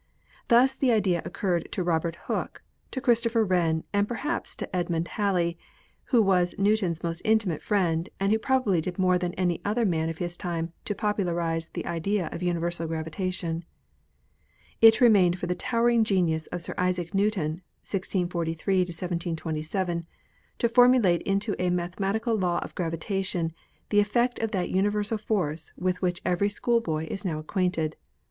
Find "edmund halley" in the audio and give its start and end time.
4.75-5.59